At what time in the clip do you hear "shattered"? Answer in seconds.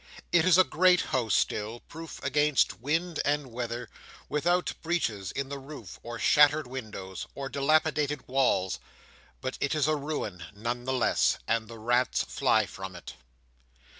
6.17-6.65